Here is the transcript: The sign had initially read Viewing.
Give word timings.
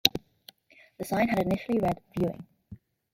The 0.97 1.05
sign 1.05 1.27
had 1.29 1.37
initially 1.37 1.77
read 1.77 2.01
Viewing. 2.17 2.47